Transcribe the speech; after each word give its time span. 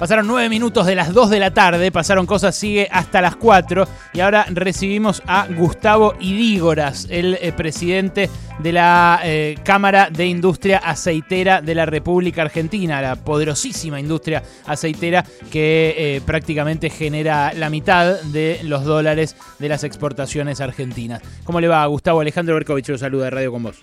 Pasaron 0.00 0.26
nueve 0.26 0.48
minutos 0.48 0.86
de 0.86 0.94
las 0.94 1.12
2 1.12 1.28
de 1.28 1.38
la 1.38 1.50
tarde, 1.50 1.92
pasaron 1.92 2.24
cosas, 2.24 2.56
sigue 2.56 2.88
hasta 2.90 3.20
las 3.20 3.36
4 3.36 3.86
y 4.14 4.20
ahora 4.20 4.46
recibimos 4.48 5.22
a 5.26 5.46
Gustavo 5.46 6.14
Idígoras, 6.18 7.06
el 7.10 7.34
eh, 7.34 7.52
presidente 7.52 8.30
de 8.60 8.72
la 8.72 9.20
eh, 9.22 9.58
Cámara 9.62 10.08
de 10.08 10.24
Industria 10.24 10.78
Aceitera 10.78 11.60
de 11.60 11.74
la 11.74 11.84
República 11.84 12.40
Argentina, 12.40 13.02
la 13.02 13.16
poderosísima 13.16 14.00
industria 14.00 14.42
aceitera 14.64 15.22
que 15.52 15.94
eh, 15.98 16.22
prácticamente 16.24 16.88
genera 16.88 17.52
la 17.52 17.68
mitad 17.68 18.22
de 18.22 18.60
los 18.64 18.84
dólares 18.84 19.36
de 19.58 19.68
las 19.68 19.84
exportaciones 19.84 20.62
argentinas. 20.62 21.20
¿Cómo 21.44 21.60
le 21.60 21.68
va, 21.68 21.84
Gustavo? 21.84 22.22
Alejandro 22.22 22.54
Berkovich 22.54 22.88
lo 22.88 22.96
saluda 22.96 23.24
de 23.24 23.30
Radio 23.32 23.52
con 23.52 23.64
vos. 23.64 23.76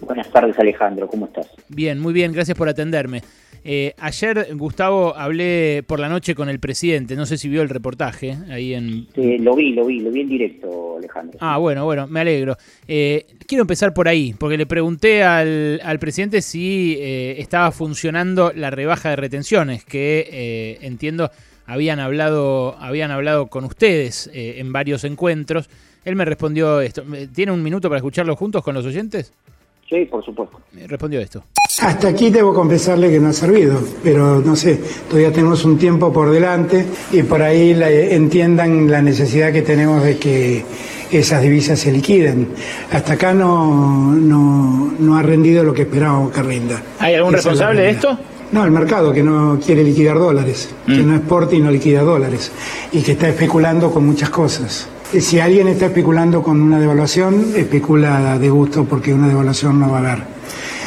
Buenas 0.00 0.30
tardes, 0.30 0.58
Alejandro, 0.58 1.06
¿cómo 1.08 1.26
estás? 1.26 1.48
Bien, 1.68 1.98
muy 1.98 2.12
bien, 2.12 2.32
gracias 2.32 2.56
por 2.56 2.68
atenderme. 2.68 3.22
Eh, 3.62 3.92
ayer, 3.98 4.48
Gustavo, 4.54 5.14
hablé 5.14 5.84
por 5.86 6.00
la 6.00 6.08
noche 6.08 6.34
con 6.34 6.48
el 6.48 6.60
presidente. 6.60 7.14
No 7.14 7.26
sé 7.26 7.36
si 7.36 7.48
vio 7.48 7.62
el 7.62 7.68
reportaje 7.68 8.38
ahí 8.50 8.74
en. 8.74 9.06
Sí, 9.14 9.38
lo 9.38 9.54
vi, 9.54 9.72
lo 9.72 9.84
vi, 9.84 10.00
lo 10.00 10.10
vi 10.10 10.22
en 10.22 10.28
directo, 10.28 10.96
Alejandro. 10.96 11.38
Ah, 11.40 11.58
bueno, 11.58 11.84
bueno, 11.84 12.06
me 12.06 12.20
alegro. 12.20 12.56
Eh, 12.88 13.26
quiero 13.46 13.62
empezar 13.62 13.92
por 13.92 14.08
ahí, 14.08 14.34
porque 14.38 14.56
le 14.56 14.66
pregunté 14.66 15.22
al, 15.22 15.98
presidente 16.00 16.40
si 16.40 16.96
eh, 16.98 17.36
estaba 17.38 17.70
funcionando 17.70 18.52
la 18.54 18.70
rebaja 18.70 19.10
de 19.10 19.16
retenciones, 19.16 19.84
que 19.84 20.78
entiendo 20.80 21.30
habían 21.66 22.00
hablado, 22.00 22.76
habían 22.78 23.10
hablado 23.10 23.48
con 23.48 23.64
ustedes 23.64 24.30
en 24.32 24.72
varios 24.72 25.04
encuentros. 25.04 25.68
Él 26.04 26.16
me 26.16 26.24
respondió 26.24 26.80
esto. 26.80 27.04
¿Tiene 27.34 27.52
un 27.52 27.62
minuto 27.62 27.88
para 27.88 27.98
escucharlo 27.98 28.34
juntos 28.34 28.64
con 28.64 28.74
los 28.74 28.86
oyentes? 28.86 29.32
Sí, 29.90 30.04
por 30.04 30.24
supuesto. 30.24 30.60
respondió 30.86 31.18
esto. 31.18 31.42
Hasta 31.82 32.08
aquí 32.08 32.30
debo 32.30 32.54
confesarle 32.54 33.10
que 33.10 33.18
no 33.18 33.30
ha 33.30 33.32
servido, 33.32 33.80
pero 34.04 34.40
no 34.40 34.54
sé, 34.54 34.80
todavía 35.08 35.32
tenemos 35.32 35.64
un 35.64 35.78
tiempo 35.78 36.12
por 36.12 36.30
delante 36.30 36.86
y 37.10 37.24
por 37.24 37.42
ahí 37.42 37.76
entiendan 38.10 38.88
la 38.88 39.02
necesidad 39.02 39.52
que 39.52 39.62
tenemos 39.62 40.04
de 40.04 40.16
que 40.16 40.64
esas 41.10 41.42
divisas 41.42 41.80
se 41.80 41.90
liquiden. 41.90 42.50
Hasta 42.92 43.14
acá 43.14 43.34
no, 43.34 44.12
no, 44.14 45.16
ha 45.16 45.22
rendido 45.22 45.64
lo 45.64 45.74
que 45.74 45.82
esperábamos 45.82 46.30
que 46.30 46.42
rinda. 46.42 46.80
¿Hay 47.00 47.14
algún 47.14 47.32
responsable 47.32 47.82
de 47.82 47.90
esto? 47.90 48.16
No, 48.52 48.64
el 48.64 48.70
mercado 48.70 49.12
que 49.12 49.24
no 49.24 49.58
quiere 49.64 49.82
liquidar 49.82 50.18
dólares, 50.18 50.72
que 50.86 51.02
mm. 51.02 51.06
no 51.08 51.16
exporta 51.16 51.56
y 51.56 51.60
no 51.60 51.70
liquida 51.70 52.02
dólares 52.02 52.52
y 52.92 53.02
que 53.02 53.12
está 53.12 53.28
especulando 53.28 53.90
con 53.90 54.06
muchas 54.06 54.30
cosas. 54.30 54.88
Si 55.18 55.40
alguien 55.40 55.66
está 55.66 55.86
especulando 55.86 56.40
con 56.40 56.62
una 56.62 56.78
devaluación, 56.78 57.52
especula 57.56 58.38
de 58.38 58.48
gusto 58.48 58.84
porque 58.84 59.12
una 59.12 59.26
devaluación 59.26 59.80
no 59.80 59.90
va 59.90 59.98
a 59.98 60.12
haber. 60.12 60.24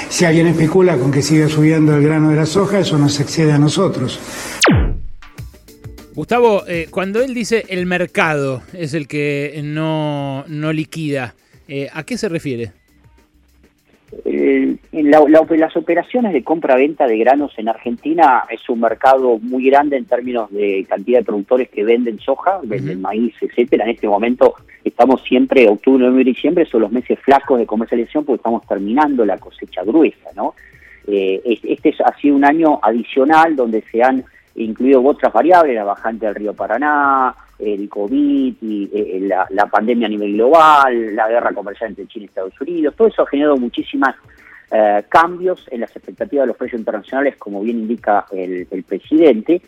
Si 0.07 0.23
alguien 0.23 0.47
especula 0.47 0.97
con 0.97 1.11
que 1.11 1.21
siga 1.21 1.49
subiendo 1.49 1.93
el 1.95 2.03
grano 2.03 2.29
de 2.29 2.37
la 2.37 2.45
soja, 2.45 2.79
eso 2.79 2.97
nos 2.97 3.19
excede 3.19 3.51
a 3.51 3.57
nosotros. 3.57 4.19
Gustavo, 6.13 6.63
eh, 6.67 6.87
cuando 6.89 7.21
él 7.21 7.33
dice 7.33 7.65
el 7.67 7.85
mercado 7.85 8.61
es 8.71 8.93
el 8.93 9.07
que 9.07 9.59
no, 9.63 10.45
no 10.47 10.71
liquida, 10.71 11.35
eh, 11.67 11.89
¿a 11.91 12.03
qué 12.03 12.17
se 12.17 12.29
refiere? 12.29 12.71
Eh, 14.25 14.77
las 14.91 15.75
operaciones 15.75 16.33
de 16.33 16.43
compra-venta 16.43 17.07
de 17.07 17.17
granos 17.17 17.53
en 17.57 17.69
Argentina 17.69 18.43
es 18.49 18.67
un 18.69 18.79
mercado 18.79 19.39
muy 19.39 19.65
grande 19.65 19.97
en 19.97 20.05
términos 20.05 20.51
de 20.51 20.85
cantidad 20.87 21.19
de 21.19 21.25
productores 21.25 21.69
que 21.69 21.83
venden 21.83 22.19
soja, 22.19 22.59
venden 22.63 23.01
maíz, 23.01 23.33
etcétera. 23.41 23.85
En 23.85 23.91
este 23.91 24.07
momento 24.07 24.55
estamos 24.83 25.21
siempre, 25.23 25.67
octubre, 25.67 25.99
noviembre 25.99 26.31
y 26.31 26.33
diciembre, 26.33 26.65
son 26.65 26.81
los 26.81 26.91
meses 26.91 27.19
flacos 27.19 27.59
de 27.59 27.65
comercialización 27.65 28.25
porque 28.25 28.37
estamos 28.37 28.65
terminando 28.67 29.25
la 29.25 29.37
cosecha 29.37 29.83
gruesa, 29.83 30.29
¿no? 30.35 30.53
Eh, 31.07 31.41
este 31.63 31.93
ha 32.05 32.17
sido 32.17 32.35
un 32.35 32.45
año 32.45 32.79
adicional 32.81 33.55
donde 33.55 33.83
se 33.91 34.01
han 34.01 34.23
incluido 34.55 35.03
otras 35.03 35.33
variables, 35.33 35.75
la 35.75 35.83
bajante 35.83 36.25
del 36.25 36.35
río 36.35 36.53
Paraná, 36.53 37.35
el 37.59 37.87
COVID, 37.89 38.55
y, 38.61 38.89
eh, 38.93 39.19
la, 39.21 39.65
pandemia 39.67 40.07
a 40.07 40.09
nivel 40.09 40.33
global, 40.33 41.15
la 41.15 41.27
guerra 41.27 41.53
comercial 41.53 41.91
entre 41.91 42.07
China 42.07 42.23
y 42.23 42.27
Estados 42.27 42.61
Unidos, 42.61 42.95
todo 42.95 43.07
eso 43.07 43.21
ha 43.21 43.27
generado 43.27 43.57
muchísimas 43.57 44.15
eh, 44.71 45.03
cambios 45.07 45.67
en 45.71 45.81
las 45.81 45.95
expectativas 45.95 46.43
de 46.43 46.47
los 46.47 46.57
precios 46.57 46.79
internacionales, 46.79 47.35
como 47.37 47.61
bien 47.61 47.79
indica 47.79 48.25
el, 48.31 48.67
presidente. 48.87 49.61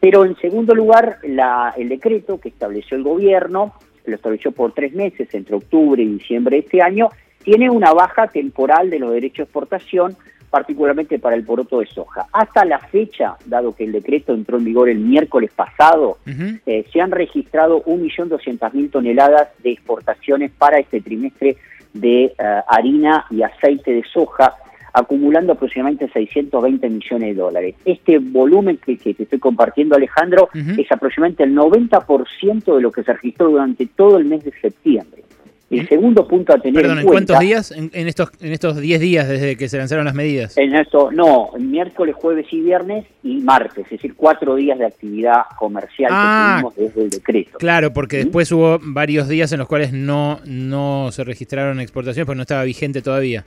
Pero 0.00 0.24
en 0.24 0.36
segundo 0.36 0.74
lugar, 0.74 1.18
el 1.22 1.88
decreto 1.88 2.38
que 2.40 2.48
estableció 2.48 2.96
el 2.96 3.02
gobierno, 3.02 3.74
lo 4.04 4.14
estableció 4.14 4.52
por 4.52 4.72
tres 4.72 4.94
meses, 4.94 5.28
entre 5.34 5.56
octubre 5.56 6.02
y 6.02 6.06
diciembre 6.06 6.56
de 6.56 6.62
este 6.62 6.82
año, 6.82 7.10
tiene 7.42 7.70
una 7.70 7.92
baja 7.92 8.28
temporal 8.28 8.90
de 8.90 8.98
los 8.98 9.12
derechos 9.12 9.38
de 9.38 9.42
exportación 9.44 10.16
particularmente 10.50 11.18
para 11.18 11.36
el 11.36 11.44
poroto 11.44 11.80
de 11.80 11.86
soja. 11.86 12.26
Hasta 12.32 12.64
la 12.64 12.78
fecha, 12.78 13.36
dado 13.44 13.74
que 13.74 13.84
el 13.84 13.92
decreto 13.92 14.34
entró 14.34 14.58
en 14.58 14.64
vigor 14.64 14.88
el 14.88 14.98
miércoles 14.98 15.50
pasado, 15.54 16.18
eh, 16.66 16.84
se 16.92 17.00
han 17.00 17.10
registrado 17.10 17.82
1.200.000 17.84 18.90
toneladas 18.90 19.48
de 19.62 19.72
exportaciones 19.72 20.50
para 20.52 20.78
este 20.78 21.00
trimestre 21.00 21.56
de 21.92 22.24
eh, 22.24 22.34
harina 22.68 23.26
y 23.30 23.42
aceite 23.42 23.92
de 23.92 24.04
soja, 24.04 24.54
acumulando 24.92 25.52
aproximadamente 25.52 26.08
620 26.08 26.88
millones 26.88 27.28
de 27.28 27.34
dólares. 27.34 27.74
Este 27.84 28.18
volumen 28.18 28.78
que, 28.78 28.96
te 28.96 29.22
estoy 29.22 29.38
compartiendo, 29.38 29.94
Alejandro, 29.94 30.48
es 30.54 30.90
aproximadamente 30.90 31.44
el 31.44 31.54
90% 31.54 32.76
de 32.76 32.80
lo 32.80 32.90
que 32.90 33.02
se 33.02 33.12
registró 33.12 33.50
durante 33.50 33.86
todo 33.86 34.16
el 34.16 34.24
mes 34.24 34.42
de 34.44 34.52
septiembre. 34.58 35.25
El 35.68 35.88
segundo 35.88 36.28
punto 36.28 36.54
a 36.54 36.58
tener 36.58 36.84
en, 36.84 36.90
cuenta... 36.92 37.00
¿en 37.00 37.06
cuántos 37.08 37.40
días? 37.40 37.70
En, 37.72 37.90
estos 38.06 38.30
en 38.40 38.52
estos 38.52 38.76
10 38.76 39.00
días 39.00 39.28
desde 39.28 39.56
que 39.56 39.68
se 39.68 39.78
lanzaron 39.78 40.04
las 40.04 40.14
medidas. 40.14 40.56
En 40.56 40.74
esto, 40.76 41.10
no, 41.10 41.50
miércoles, 41.58 42.14
jueves 42.14 42.46
y 42.52 42.60
viernes 42.60 43.04
y 43.24 43.38
martes, 43.38 43.84
es 43.86 43.90
decir, 43.90 44.14
cuatro 44.14 44.54
días 44.54 44.78
de 44.78 44.86
actividad 44.86 45.42
comercial 45.58 46.10
que 46.10 46.16
ah, 46.16 46.58
tuvimos 46.60 46.76
desde 46.76 47.02
el 47.02 47.10
decreto. 47.10 47.58
Claro, 47.58 47.92
porque 47.92 48.18
después 48.18 48.50
hubo 48.52 48.78
varios 48.80 49.28
días 49.28 49.50
en 49.52 49.58
los 49.58 49.66
cuales 49.66 49.92
no, 49.92 50.38
no 50.44 51.10
se 51.10 51.24
registraron 51.24 51.80
exportaciones 51.80 52.26
porque 52.26 52.36
no 52.36 52.42
estaba 52.42 52.62
vigente 52.62 53.02
todavía. 53.02 53.44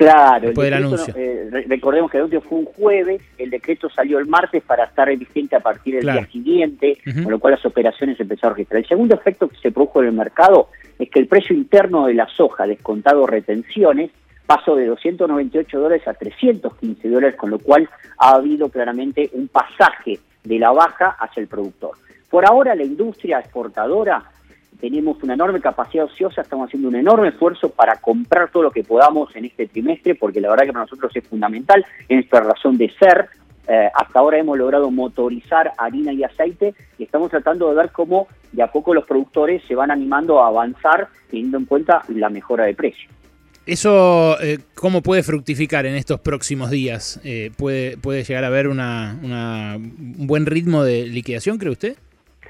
Claro, 0.00 0.46
Después 0.46 0.64
del 0.64 0.74
anuncio. 0.82 1.14
Eh, 1.14 1.50
recordemos 1.66 2.10
que 2.10 2.16
el 2.16 2.22
anuncio 2.22 2.40
fue 2.40 2.60
un 2.60 2.64
jueves, 2.64 3.20
el 3.36 3.50
decreto 3.50 3.90
salió 3.90 4.18
el 4.18 4.26
martes 4.26 4.62
para 4.62 4.84
estar 4.84 5.14
vigente 5.14 5.56
a 5.56 5.60
partir 5.60 5.96
del 5.96 6.04
día 6.04 6.26
siguiente, 6.32 6.96
con 7.04 7.30
lo 7.30 7.38
cual 7.38 7.54
las 7.54 7.66
operaciones 7.66 8.18
empezaron 8.18 8.52
a 8.52 8.54
registrar. 8.54 8.80
El 8.80 8.88
segundo 8.88 9.14
efecto 9.14 9.48
que 9.48 9.56
se 9.56 9.70
produjo 9.70 10.00
en 10.00 10.08
el 10.08 10.14
mercado 10.14 10.68
es 11.00 11.10
que 11.10 11.18
el 11.18 11.26
precio 11.26 11.56
interno 11.56 12.06
de 12.06 12.14
la 12.14 12.28
soja, 12.28 12.66
descontado 12.66 13.26
retenciones, 13.26 14.10
pasó 14.44 14.76
de 14.76 14.86
298 14.86 15.80
dólares 15.80 16.06
a 16.06 16.12
315 16.12 17.08
dólares, 17.08 17.36
con 17.36 17.50
lo 17.50 17.58
cual 17.58 17.88
ha 18.18 18.34
habido 18.34 18.68
claramente 18.68 19.30
un 19.32 19.48
pasaje 19.48 20.18
de 20.44 20.58
la 20.58 20.72
baja 20.72 21.16
hacia 21.18 21.40
el 21.40 21.46
productor. 21.46 21.92
Por 22.28 22.44
ahora 22.44 22.74
la 22.74 22.84
industria 22.84 23.38
exportadora 23.38 24.24
tenemos 24.78 25.22
una 25.22 25.34
enorme 25.34 25.60
capacidad 25.60 26.04
ociosa, 26.04 26.42
estamos 26.42 26.68
haciendo 26.68 26.88
un 26.88 26.96
enorme 26.96 27.28
esfuerzo 27.28 27.70
para 27.70 27.96
comprar 27.96 28.50
todo 28.50 28.64
lo 28.64 28.70
que 28.70 28.84
podamos 28.84 29.34
en 29.36 29.46
este 29.46 29.68
trimestre, 29.68 30.14
porque 30.14 30.40
la 30.40 30.50
verdad 30.50 30.64
que 30.64 30.72
para 30.72 30.84
nosotros 30.84 31.12
es 31.14 31.26
fundamental, 31.26 31.84
es 32.08 32.16
nuestra 32.16 32.40
razón 32.40 32.76
de 32.76 32.92
ser. 32.98 33.28
Eh, 33.72 33.88
hasta 33.94 34.18
ahora 34.18 34.36
hemos 34.36 34.58
logrado 34.58 34.90
motorizar 34.90 35.70
harina 35.78 36.12
y 36.12 36.24
aceite 36.24 36.74
y 36.98 37.04
estamos 37.04 37.30
tratando 37.30 37.68
de 37.68 37.76
ver 37.76 37.90
cómo 37.92 38.26
de 38.50 38.64
a 38.64 38.66
poco 38.66 38.92
los 38.92 39.04
productores 39.04 39.62
se 39.68 39.76
van 39.76 39.92
animando 39.92 40.42
a 40.42 40.48
avanzar 40.48 41.06
teniendo 41.30 41.56
en 41.58 41.66
cuenta 41.66 42.02
la 42.08 42.30
mejora 42.30 42.64
de 42.64 42.74
precio. 42.74 43.08
¿Eso 43.66 44.40
eh, 44.42 44.58
cómo 44.74 45.02
puede 45.02 45.22
fructificar 45.22 45.86
en 45.86 45.94
estos 45.94 46.18
próximos 46.18 46.70
días? 46.70 47.20
Eh, 47.22 47.52
¿puede, 47.56 47.96
¿Puede 47.96 48.24
llegar 48.24 48.42
a 48.42 48.48
haber 48.48 48.66
una, 48.66 49.16
un 49.22 50.26
buen 50.26 50.46
ritmo 50.46 50.82
de 50.82 51.06
liquidación, 51.06 51.56
cree 51.56 51.70
usted? 51.70 51.96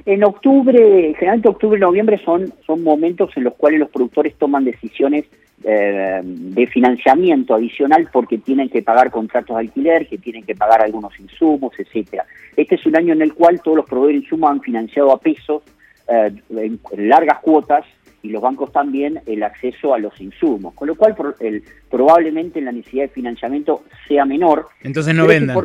En 0.07 0.25
octubre, 0.25 1.15
generalmente 1.19 1.51
octubre 1.51 1.77
y 1.77 1.83
noviembre 1.83 2.17
son, 2.25 2.55
son 2.67 2.83
momentos 2.83 3.31
en 3.37 3.45
los 3.45 3.55
cuales 3.57 3.81
los 3.81 3.91
productores 3.91 4.35
toman 4.37 4.65
decisiones 4.65 5.27
eh, 5.63 6.21
de 6.25 6.67
financiamiento 6.67 7.55
adicional 7.55 8.09
porque 8.13 8.39
tienen 8.39 8.69
que 8.69 8.83
pagar 8.83 9.11
contratos 9.11 9.57
de 9.57 9.61
alquiler, 9.61 10.07
que 10.07 10.19
tienen 10.19 10.45
que 10.45 10.55
pagar 10.55 10.83
algunos 10.83 11.19
insumos, 11.21 11.73
etcétera. 11.79 12.25
Este 12.57 12.77
es 12.77 12.87
un 12.87 12.97
año 12.97 13.13
en 13.13 13.23
el 13.23 13.35
cual 13.35 13.61
todos 13.63 13.77
los 13.77 13.87
proveedores 13.87 14.21
de 14.21 14.25
insumos 14.25 14.51
han 14.51 14.61
financiado 14.61 15.13
a 15.13 15.19
pesos 15.19 15.63
eh, 16.09 16.33
en, 16.51 16.81
largas 16.97 17.41
cuotas 17.41 17.85
y 18.23 18.29
los 18.29 18.43
bancos 18.43 18.73
también 18.73 19.21
el 19.27 19.43
acceso 19.43 19.95
a 19.95 19.99
los 19.99 20.19
insumos, 20.21 20.75
con 20.75 20.89
lo 20.89 20.95
cual 20.95 21.15
el, 21.41 21.63
probablemente 21.91 22.61
la 22.61 22.73
necesidad 22.73 23.05
de 23.05 23.09
financiamiento 23.09 23.83
sea 24.09 24.25
menor. 24.25 24.67
Entonces 24.83 25.15
no 25.15 25.27
vendan 25.27 25.57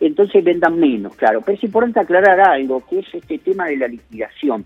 entonces 0.00 0.44
vendan 0.44 0.78
menos, 0.78 1.14
claro. 1.16 1.40
Pero 1.40 1.56
es 1.56 1.64
importante 1.64 2.00
aclarar 2.00 2.40
algo, 2.40 2.84
que 2.88 3.00
es 3.00 3.06
este 3.14 3.38
tema 3.38 3.66
de 3.66 3.76
la 3.76 3.88
liquidación. 3.88 4.64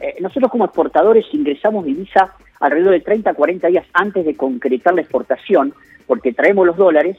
Eh, 0.00 0.16
nosotros 0.20 0.50
como 0.50 0.64
exportadores 0.64 1.26
ingresamos 1.32 1.84
divisa 1.84 2.32
alrededor 2.60 2.92
de 2.92 3.00
30 3.00 3.30
a 3.30 3.34
40 3.34 3.68
días 3.68 3.86
antes 3.92 4.24
de 4.24 4.36
concretar 4.36 4.94
la 4.94 5.02
exportación, 5.02 5.74
porque 6.06 6.32
traemos 6.32 6.66
los 6.66 6.76
dólares, 6.76 7.16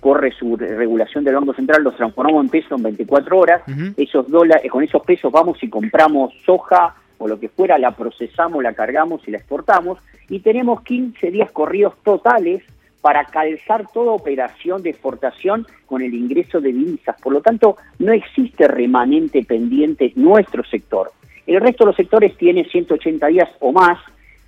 corre 0.00 0.32
su 0.32 0.56
regulación 0.56 1.24
del 1.24 1.36
Banco 1.36 1.54
Central, 1.54 1.84
los 1.84 1.96
transformamos 1.96 2.44
en 2.44 2.50
pesos 2.50 2.72
en 2.72 2.82
24 2.82 3.38
horas, 3.38 3.62
esos 3.96 4.28
dólares, 4.28 4.70
con 4.70 4.82
esos 4.82 5.02
pesos 5.02 5.30
vamos 5.30 5.62
y 5.62 5.68
compramos 5.68 6.34
soja 6.44 6.96
o 7.18 7.28
lo 7.28 7.38
que 7.38 7.48
fuera, 7.48 7.78
la 7.78 7.92
procesamos, 7.92 8.62
la 8.62 8.72
cargamos 8.72 9.26
y 9.28 9.30
la 9.30 9.38
exportamos, 9.38 9.98
y 10.28 10.40
tenemos 10.40 10.82
15 10.82 11.30
días 11.30 11.52
corridos 11.52 11.94
totales 12.02 12.64
para 13.00 13.24
calzar 13.26 13.86
toda 13.92 14.12
operación 14.12 14.82
de 14.82 14.90
exportación 14.90 15.66
con 15.86 16.02
el 16.02 16.14
ingreso 16.14 16.60
de 16.60 16.72
divisas. 16.72 17.20
Por 17.20 17.32
lo 17.32 17.40
tanto, 17.40 17.76
no 17.98 18.12
existe 18.12 18.66
remanente 18.66 19.44
pendiente 19.44 20.12
nuestro 20.16 20.64
sector. 20.64 21.12
El 21.46 21.60
resto 21.60 21.84
de 21.84 21.88
los 21.90 21.96
sectores 21.96 22.36
tiene 22.36 22.64
180 22.64 23.26
días 23.26 23.48
o 23.60 23.72
más 23.72 23.98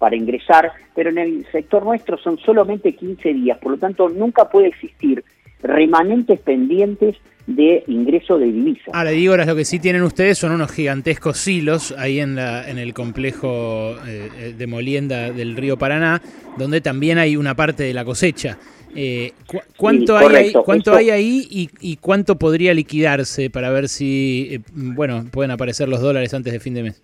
para 0.04 0.16
ingresar, 0.16 0.70
pero 0.94 1.08
en 1.08 1.16
el 1.16 1.46
sector 1.50 1.82
nuestro 1.82 2.18
son 2.18 2.36
solamente 2.36 2.94
15 2.94 3.32
días, 3.32 3.56
por 3.56 3.72
lo 3.72 3.78
tanto 3.78 4.10
nunca 4.10 4.50
puede 4.50 4.66
existir 4.66 5.24
remanentes 5.62 6.40
pendientes 6.40 7.16
de 7.46 7.84
ingreso 7.86 8.36
de 8.36 8.52
divisas. 8.52 8.88
Ahora, 8.92 9.12
digo, 9.12 9.32
ahora 9.32 9.46
lo 9.46 9.56
que 9.56 9.64
sí 9.64 9.78
tienen 9.78 10.02
ustedes 10.02 10.36
son 10.36 10.52
unos 10.52 10.70
gigantescos 10.72 11.38
silos 11.38 11.94
ahí 11.96 12.20
en, 12.20 12.34
la, 12.34 12.68
en 12.68 12.76
el 12.76 12.92
complejo 12.92 13.96
eh, 14.06 14.54
de 14.54 14.66
molienda 14.66 15.30
del 15.30 15.56
río 15.56 15.78
Paraná, 15.78 16.20
donde 16.58 16.82
también 16.82 17.16
hay 17.16 17.38
una 17.38 17.54
parte 17.54 17.84
de 17.84 17.94
la 17.94 18.04
cosecha. 18.04 18.58
Eh, 18.94 19.32
¿Cuánto, 19.78 20.18
hay, 20.18 20.36
ahí, 20.36 20.52
cuánto 20.52 20.94
hay 20.94 21.08
ahí 21.08 21.48
y, 21.50 21.70
y, 21.80 21.96
cuánto 21.96 22.36
podría 22.36 22.74
liquidarse 22.74 23.48
para 23.48 23.70
ver 23.70 23.88
si, 23.88 24.48
eh, 24.50 24.60
bueno, 24.70 25.24
pueden 25.30 25.50
aparecer 25.50 25.88
los 25.88 26.02
dólares 26.02 26.34
antes 26.34 26.52
de 26.52 26.60
fin 26.60 26.74
de 26.74 26.82
mes? 26.82 27.02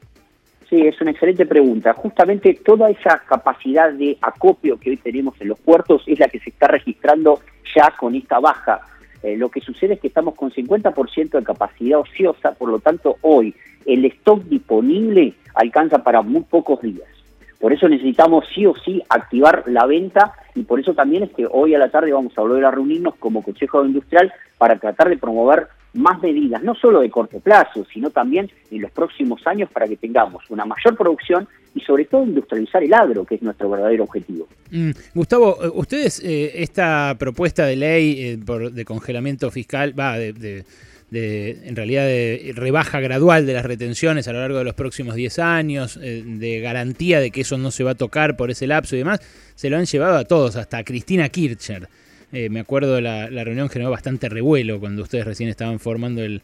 Sí, 0.70 0.86
es 0.86 1.00
una 1.00 1.10
excelente 1.10 1.46
pregunta. 1.46 1.92
Justamente 1.94 2.54
toda 2.54 2.88
esa 2.90 3.18
capacidad 3.26 3.92
de 3.92 4.16
acopio 4.22 4.78
que 4.78 4.90
hoy 4.90 4.96
tenemos 4.98 5.34
en 5.40 5.48
los 5.48 5.58
puertos 5.58 6.04
es 6.06 6.20
la 6.20 6.28
que 6.28 6.38
se 6.38 6.50
está 6.50 6.68
registrando 6.68 7.40
ya 7.74 7.92
con 7.98 8.14
esta 8.14 8.38
baja. 8.38 8.80
Eh, 9.24 9.36
lo 9.36 9.48
que 9.48 9.60
sucede 9.60 9.94
es 9.94 10.00
que 10.00 10.06
estamos 10.06 10.36
con 10.36 10.52
50% 10.52 11.30
de 11.30 11.42
capacidad 11.42 11.98
ociosa, 11.98 12.52
por 12.52 12.68
lo 12.68 12.78
tanto 12.78 13.16
hoy 13.22 13.52
el 13.84 14.04
stock 14.04 14.44
disponible 14.44 15.34
alcanza 15.54 16.04
para 16.04 16.22
muy 16.22 16.42
pocos 16.42 16.80
días. 16.80 17.08
Por 17.58 17.72
eso 17.72 17.88
necesitamos 17.88 18.44
sí 18.54 18.64
o 18.64 18.74
sí 18.76 19.02
activar 19.08 19.64
la 19.66 19.86
venta 19.86 20.34
y 20.54 20.62
por 20.62 20.78
eso 20.78 20.94
también 20.94 21.24
es 21.24 21.30
que 21.32 21.48
hoy 21.50 21.74
a 21.74 21.78
la 21.80 21.90
tarde 21.90 22.12
vamos 22.12 22.38
a 22.38 22.42
volver 22.42 22.64
a 22.64 22.70
reunirnos 22.70 23.16
como 23.16 23.42
Consejo 23.42 23.84
Industrial 23.84 24.32
para 24.56 24.78
tratar 24.78 25.08
de 25.08 25.18
promover 25.18 25.66
más 25.94 26.20
medidas, 26.22 26.62
no 26.62 26.74
solo 26.74 27.00
de 27.00 27.10
corto 27.10 27.40
plazo, 27.40 27.84
sino 27.92 28.10
también 28.10 28.50
en 28.70 28.82
los 28.82 28.90
próximos 28.90 29.44
años 29.46 29.68
para 29.72 29.88
que 29.88 29.96
tengamos 29.96 30.48
una 30.48 30.64
mayor 30.64 30.96
producción 30.96 31.48
y 31.74 31.80
sobre 31.80 32.04
todo 32.04 32.24
industrializar 32.24 32.82
el 32.82 32.92
agro, 32.94 33.24
que 33.24 33.36
es 33.36 33.42
nuestro 33.42 33.70
verdadero 33.70 34.04
objetivo. 34.04 34.48
Mm, 34.70 34.90
Gustavo, 35.14 35.58
eh, 35.62 35.70
ustedes 35.74 36.20
eh, 36.24 36.62
esta 36.62 37.16
propuesta 37.18 37.64
de 37.64 37.76
ley 37.76 38.20
eh, 38.20 38.38
de 38.72 38.84
congelamiento 38.84 39.50
fiscal, 39.50 39.98
va, 39.98 40.18
de, 40.18 40.64
en 41.12 41.74
realidad 41.74 42.04
de 42.04 42.52
rebaja 42.54 43.00
gradual 43.00 43.44
de 43.44 43.54
las 43.54 43.64
retenciones 43.64 44.28
a 44.28 44.32
lo 44.32 44.40
largo 44.40 44.58
de 44.58 44.64
los 44.64 44.74
próximos 44.74 45.16
10 45.16 45.40
años, 45.40 45.98
de 46.00 46.60
garantía 46.60 47.18
de 47.18 47.32
que 47.32 47.40
eso 47.40 47.58
no 47.58 47.72
se 47.72 47.82
va 47.82 47.92
a 47.92 47.94
tocar 47.96 48.36
por 48.36 48.52
ese 48.52 48.68
lapso 48.68 48.94
y 48.94 49.00
demás, 49.00 49.20
se 49.56 49.70
lo 49.70 49.76
han 49.76 49.86
llevado 49.86 50.16
a 50.16 50.24
todos, 50.24 50.54
hasta 50.54 50.78
a 50.78 50.84
Cristina 50.84 51.28
Kirchner. 51.28 51.88
Eh, 52.32 52.48
me 52.48 52.60
acuerdo 52.60 53.00
la, 53.00 53.28
la 53.28 53.44
reunión 53.44 53.68
generó 53.68 53.90
bastante 53.90 54.28
revuelo 54.28 54.78
cuando 54.78 55.02
ustedes 55.02 55.24
recién 55.24 55.48
estaban 55.48 55.80
formando 55.80 56.22
el, 56.22 56.42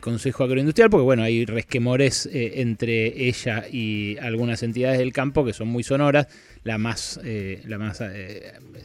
Consejo 0.00 0.44
Agroindustrial, 0.44 0.88
porque 0.88 1.04
bueno, 1.04 1.22
hay 1.22 1.44
resquemores 1.44 2.24
eh, 2.32 2.62
entre 2.62 3.28
ella 3.28 3.64
y 3.70 4.16
algunas 4.16 4.62
entidades 4.62 4.98
del 4.98 5.12
campo 5.12 5.44
que 5.44 5.52
son 5.52 5.68
muy 5.68 5.82
sonoras. 5.82 6.26
La 6.62 6.78
más, 6.78 7.20
eh, 7.22 7.60
la 7.66 7.76
más 7.76 8.02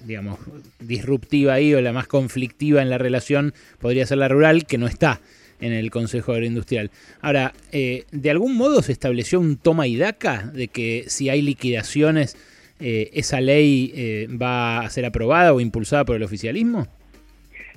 digamos, 0.04 0.40
disruptiva 0.82 1.54
ahí 1.54 1.74
o 1.74 1.80
la 1.80 1.94
más 1.94 2.08
conflictiva 2.08 2.82
en 2.82 2.90
la 2.90 2.98
relación 2.98 3.54
podría 3.80 4.06
ser 4.06 4.18
la 4.18 4.28
rural, 4.28 4.66
que 4.66 4.78
no 4.78 4.88
está 4.88 5.22
en 5.62 5.72
el 5.72 5.90
Consejo 5.90 6.34
Agroindustrial. 6.34 6.92
Ahora, 7.22 7.54
¿de 7.72 8.30
algún 8.30 8.58
modo 8.58 8.82
se 8.82 8.92
estableció 8.92 9.40
un 9.40 9.56
toma 9.56 9.88
y 9.88 9.96
daca 9.96 10.52
de 10.54 10.68
que 10.68 11.06
si 11.08 11.30
hay 11.30 11.42
liquidaciones 11.42 12.36
eh, 12.80 13.10
esa 13.14 13.42
ley 13.42 13.92
eh, 13.96 14.28
va 14.30 14.80
a 14.80 14.90
ser 14.90 15.06
aprobada 15.06 15.54
o 15.54 15.60
impulsada 15.60 16.06
por 16.06 16.16
el 16.16 16.24
oficialismo? 16.24 16.88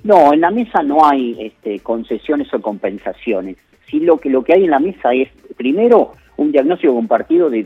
No, 0.03 0.33
en 0.33 0.41
la 0.41 0.51
mesa 0.51 0.83
no 0.83 1.05
hay 1.05 1.37
este, 1.39 1.79
concesiones 1.79 2.53
o 2.53 2.61
compensaciones. 2.61 3.57
Sí, 3.89 3.99
lo 3.99 4.17
que 4.17 4.29
lo 4.29 4.43
que 4.43 4.53
hay 4.53 4.65
en 4.65 4.71
la 4.71 4.79
mesa 4.79 5.13
es 5.13 5.29
primero 5.55 6.13
un 6.37 6.51
diagnóstico 6.51 6.93
compartido 6.93 7.49
de 7.49 7.65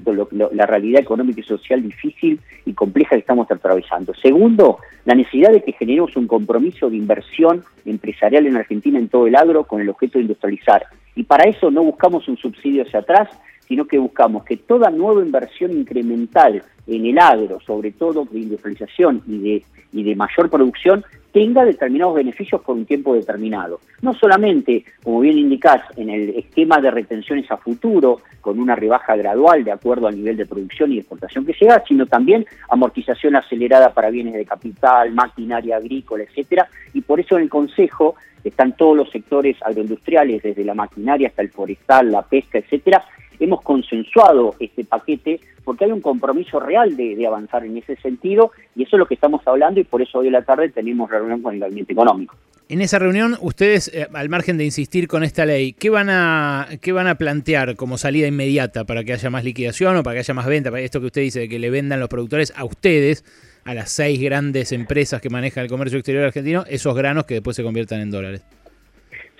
la 0.52 0.66
realidad 0.66 1.02
económica 1.02 1.40
y 1.40 1.44
social 1.44 1.82
difícil 1.82 2.40
y 2.66 2.74
compleja 2.74 3.12
que 3.12 3.22
estamos 3.22 3.50
atravesando. 3.50 4.14
Segundo, 4.14 4.80
la 5.06 5.16
necesidad 5.16 5.52
de 5.52 5.64
que 5.64 5.72
generemos 5.72 6.16
un 6.18 6.28
compromiso 6.28 6.90
de 6.90 6.98
inversión 6.98 7.64
empresarial 7.86 8.46
en 8.46 8.58
Argentina 8.58 9.00
en 9.00 9.08
todo 9.08 9.28
el 9.28 9.36
agro 9.36 9.64
con 9.64 9.82
el 9.82 9.90
objeto 9.90 10.18
de 10.18 10.24
industrializar. 10.24 10.86
Y 11.16 11.24
para 11.24 11.50
eso 11.50 11.72
no 11.72 11.84
buscamos 11.84 12.28
un 12.28 12.38
subsidio 12.38 12.84
hacia 12.84 13.00
atrás, 13.00 13.30
sino 13.68 13.86
que 13.86 13.98
buscamos 13.98 14.44
que 14.46 14.58
toda 14.58 14.90
nueva 14.90 15.22
inversión 15.22 15.72
incremental 15.72 16.64
en 16.88 17.06
el 17.06 17.20
agro, 17.20 17.60
sobre 17.66 17.92
todo 17.92 18.26
de 18.26 18.40
industrialización 18.40 19.22
y 19.28 19.38
de, 19.40 19.64
y 19.92 20.04
de 20.04 20.16
mayor 20.16 20.50
producción, 20.50 21.04
tenga 21.34 21.66
determinados 21.66 22.16
beneficios 22.16 22.62
por 22.62 22.76
un 22.76 22.86
tiempo 22.86 23.14
determinado. 23.14 23.80
No 24.02 24.14
solamente, 24.14 24.86
como 25.04 25.20
bien 25.20 25.38
indicás, 25.38 25.82
en 25.96 26.10
el 26.10 26.30
esquema 26.30 26.80
de 26.80 26.90
retenciones 26.90 27.52
a 27.52 27.58
futuro, 27.58 28.22
con 28.42 28.60
una 28.60 28.76
rebaja 28.76 29.16
gradual 29.16 29.64
de 29.64 29.72
acuerdo 29.72 30.08
al 30.08 30.16
nivel 30.16 30.38
de 30.38 30.46
producción 30.46 30.92
y 30.92 30.98
exportación 30.98 31.46
que 31.46 31.54
llega, 31.54 31.84
sino 31.88 32.06
también 32.06 32.46
amortización 32.70 33.36
acelerada 33.36 33.94
para 33.94 34.10
bienes 34.10 34.34
de 34.34 34.46
capital, 34.46 35.14
maquinaria 35.14 35.78
agrícola, 35.78 36.24
etcétera, 36.24 36.70
y 36.94 37.02
por 37.02 37.20
eso 37.20 37.36
en 37.36 37.44
el 37.44 37.50
Consejo 37.50 38.16
están 38.44 38.76
todos 38.78 38.96
los 38.96 39.12
sectores 39.12 39.58
agroindustriales, 39.62 40.42
desde 40.42 40.64
la 40.64 40.74
maquinaria 40.74 41.28
hasta 41.28 41.42
el 41.42 41.50
forestal, 41.50 42.12
la 42.12 42.22
pesca, 42.22 42.58
etcétera, 42.58 43.04
hemos 43.40 43.62
consensuado 43.62 44.56
este 44.60 44.84
paquete 44.84 45.40
porque 45.64 45.86
hay 45.86 45.92
un 45.92 46.02
compromiso 46.02 46.60
real 46.60 46.96
de, 46.96 47.26
avanzar 47.28 47.66
en 47.66 47.78
ese 47.78 47.96
sentido 47.98 48.52
y 48.76 48.84
eso 48.84 48.96
es 48.96 49.00
lo 49.00 49.06
que 49.06 49.16
estamos 49.16 49.42
hablando 49.46 49.80
y 49.80 49.84
por 49.84 50.02
eso 50.02 50.20
hoy 50.20 50.28
en 50.28 50.34
la 50.34 50.44
tarde 50.44 50.70
tenemos 50.70 51.10
reunión 51.10 51.42
con 51.42 51.54
el 51.54 51.60
gabinete 51.60 51.94
económico. 51.94 52.36
En 52.70 52.82
esa 52.82 53.00
reunión, 53.00 53.38
ustedes, 53.42 53.90
eh, 53.94 54.08
al 54.14 54.28
margen 54.28 54.58
de 54.58 54.66
insistir 54.66 55.08
con 55.08 55.24
esta 55.24 55.46
ley, 55.46 55.74
¿qué 55.74 55.90
van, 55.90 56.10
a, 56.10 56.68
¿qué 56.82 56.92
van 56.92 57.08
a 57.08 57.16
plantear 57.16 57.76
como 57.76 57.98
salida 57.98 58.28
inmediata 58.28 58.84
para 58.84 59.04
que 59.06 59.14
haya 59.14 59.30
más 59.30 59.46
liquidación 59.46 59.96
o 59.96 60.04
para 60.04 60.16
que 60.16 60.20
haya 60.20 60.34
más 60.34 60.46
venta? 60.48 60.70
Para 60.70 60.84
esto 60.84 61.00
que 61.00 61.06
usted 61.08 61.22
dice, 61.22 61.40
de 61.42 61.50
que 61.50 61.60
le 61.60 61.70
vendan 61.70 62.00
los 62.00 62.10
productores 62.10 62.54
a 62.58 62.66
ustedes, 62.66 63.24
a 63.64 63.74
las 63.74 63.92
seis 63.92 64.22
grandes 64.22 64.72
empresas 64.74 65.22
que 65.22 65.30
manejan 65.30 65.64
el 65.64 65.70
comercio 65.70 65.98
exterior 65.98 66.26
argentino, 66.26 66.66
esos 66.70 66.96
granos 66.96 67.26
que 67.26 67.36
después 67.36 67.56
se 67.56 67.64
conviertan 67.64 68.02
en 68.02 68.12
dólares. 68.12 68.42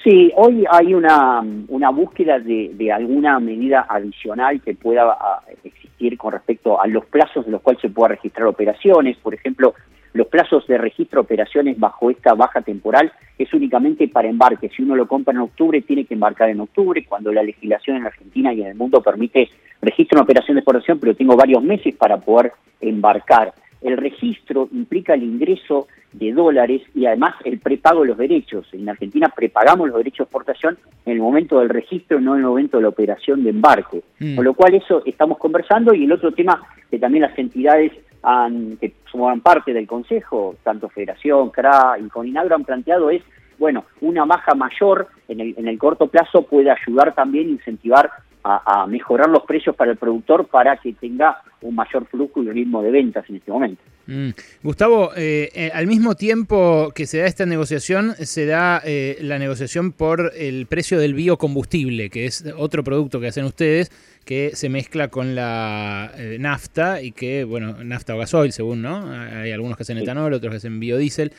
Sí, 0.08 0.32
hoy 0.38 0.64
hay 0.72 0.94
una, 0.94 1.44
una 1.68 1.90
búsqueda 1.90 2.40
de, 2.40 2.72
de, 2.76 2.94
alguna 2.94 3.42
medida 3.42 3.86
adicional 3.90 4.62
que 4.62 4.74
pueda 4.74 5.04
ah, 5.20 5.42
existir 5.66 6.18
con 6.18 6.32
respecto 6.32 6.82
a 6.82 6.88
los 6.88 7.06
plazos 7.08 7.46
en 7.46 7.52
los 7.52 7.62
cuales 7.62 7.82
se 7.82 7.90
pueda 7.90 8.16
registrar 8.16 8.48
operaciones. 8.48 9.18
Por 9.18 9.34
ejemplo, 9.34 9.74
los 10.14 10.28
plazos 10.28 10.66
de 10.68 10.78
registro 10.78 11.20
de 11.20 11.26
operaciones 11.26 11.78
bajo 11.78 12.10
esta 12.10 12.36
baja 12.36 12.62
temporal 12.62 13.12
es 13.38 13.54
únicamente 13.54 14.08
para 14.08 14.30
embarque. 14.30 14.70
Si 14.70 14.82
uno 14.82 14.96
lo 14.96 15.10
compra 15.10 15.34
en 15.34 15.40
octubre, 15.40 15.82
tiene 15.82 16.06
que 16.06 16.14
embarcar 16.14 16.52
en 16.52 16.62
octubre, 16.62 17.04
cuando 17.06 17.34
la 17.34 17.44
legislación 17.44 17.98
en 17.98 18.06
Argentina 18.06 18.54
y 18.54 18.62
en 18.62 18.68
el 18.68 18.76
mundo 18.76 19.02
permite 19.02 19.50
registro 19.82 20.20
de 20.20 20.24
operación 20.24 20.56
de 20.56 20.62
exportación, 20.62 21.00
pero 21.02 21.18
tengo 21.18 21.36
varios 21.36 21.62
meses 21.62 21.94
para 21.96 22.16
poder 22.16 22.54
embarcar. 22.80 23.54
El 23.82 23.98
registro 23.98 24.70
implica 24.72 25.16
el 25.16 25.24
ingreso 25.24 25.90
de 26.14 26.32
dólares 26.32 26.82
y 26.96 27.06
además 27.06 27.36
el 27.44 27.60
prepago 27.60 28.02
de 28.02 28.08
los 28.08 28.18
derechos. 28.18 28.68
En 28.74 28.90
Argentina 28.90 29.32
prepagamos 29.36 29.88
los 29.88 29.98
derechos 29.98 30.20
de 30.20 30.24
exportación 30.24 30.78
en 31.06 31.14
el 31.14 31.20
momento 31.20 31.60
del 31.60 31.70
registro, 31.70 32.20
no 32.20 32.34
en 32.34 32.42
el 32.42 32.48
momento 32.48 32.78
de 32.78 32.84
la 32.84 32.90
operación 32.90 33.44
de 33.44 33.52
embarque. 33.52 34.04
Mm. 34.20 34.36
Con 34.36 34.46
lo 34.46 34.54
cual 34.54 34.76
eso 34.76 35.04
estamos 35.06 35.38
conversando 35.38 35.94
y 35.94 36.06
el 36.06 36.12
otro 36.12 36.32
tema 36.32 36.62
que 36.90 37.00
también 37.00 37.24
las 37.24 37.38
entidades 37.38 37.92
han, 38.24 38.78
que 38.78 38.94
forman 39.12 39.42
parte 39.42 39.74
del 39.74 39.88
Consejo, 39.88 40.56
tanto 40.64 40.90
Federación, 40.90 41.50
CRA 41.50 41.98
y 42.00 42.08
Coninagro 42.10 42.56
han 42.56 42.64
planteado 42.64 43.10
es, 43.10 43.22
bueno, 43.58 43.86
una 44.02 44.26
baja 44.26 44.54
mayor 44.56 45.08
en 45.28 45.40
el, 45.40 45.56
en 45.58 45.68
el 45.68 45.78
corto 45.78 46.08
plazo 46.08 46.44
puede 46.44 46.72
ayudar 46.72 47.14
también 47.16 47.48
a 47.48 47.52
incentivar 47.52 48.10
a, 48.44 48.88
mejorar 48.88 49.30
los 49.30 49.44
precios 49.44 49.76
para 49.76 49.92
el 49.92 49.98
productor 49.98 50.48
para 50.48 50.78
que 50.78 50.94
tenga 50.94 51.42
un 51.62 51.76
mayor 51.76 52.06
flujo 52.06 52.44
y 52.44 52.50
ritmo 52.50 52.82
de 52.82 52.92
ventas 52.92 53.26
en 53.30 53.38
este 53.38 53.52
momento. 53.52 53.82
Mm. 54.08 54.30
Gustavo, 54.64 55.12
eh, 55.18 55.50
eh, 55.54 55.72
al 55.74 55.86
mismo 55.86 56.16
tiempo 56.16 56.92
que 56.96 57.06
se 57.06 57.20
da 57.20 57.26
esta 57.26 57.46
negociación, 57.46 58.16
se 58.20 58.46
da 58.46 58.82
eh, 58.86 59.18
la 59.22 59.38
negociación 59.38 59.92
por 59.92 60.32
el 60.38 60.66
precio 60.68 60.98
del 61.00 61.14
biocombustible, 61.14 62.10
que 62.10 62.26
es 62.26 62.46
otro 62.58 62.84
producto 62.84 63.20
que 63.20 63.28
hacen 63.28 63.44
ustedes, 63.44 63.92
que 64.24 64.52
se 64.54 64.70
mezcla 64.70 65.10
con 65.10 65.36
la 65.36 66.12
nafta 66.40 67.02
y 67.02 67.12
que, 67.12 67.44
bueno, 67.46 67.84
nafta 67.84 68.16
o 68.16 68.18
gasoil, 68.18 68.52
según, 68.52 68.82
¿no? 68.82 69.10
Hay 69.10 69.52
algunos 69.52 69.78
que 69.78 69.84
hacen 69.84 69.98
etanol, 69.98 70.34
otros 70.34 70.52
que 70.52 70.58
hacen 70.58 70.82
biodiesel. 70.82 71.32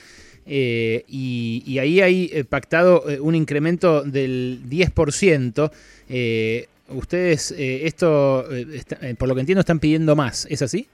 y, 0.46 1.62
y, 1.66 1.78
ahí 1.78 2.00
hay 2.00 2.42
pactado 2.44 3.04
un 3.20 3.34
incremento 3.34 4.02
del 4.04 4.62
10% 4.70 5.70
ustedes 6.90 7.52
eh, 7.52 7.86
esto, 7.86 8.44
eh, 8.52 8.66
eh, 9.02 9.14
por 9.18 9.28
lo 9.28 9.34
que 9.34 9.40
entiendo, 9.40 9.60
están 9.60 9.78
pidiendo 9.78 10.16
más, 10.16 10.46
¿es 10.50 10.62
así? 10.62 10.88